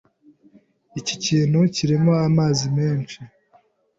[0.99, 3.19] Iki kintu kirimo amazi menshi.